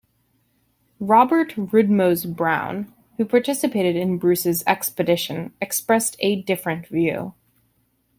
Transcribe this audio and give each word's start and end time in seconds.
Robert 0.99 1.51
Rudmose-Brown, 1.53 2.91
who 3.17 3.25
participated 3.25 3.95
in 3.95 4.17
Bruce's 4.17 4.63
expedition, 4.65 5.53
expressed 5.61 6.15
a 6.21 6.41
different 6.41 6.87
view. 6.87 7.35